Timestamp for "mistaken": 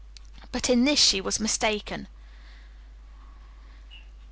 1.39-2.07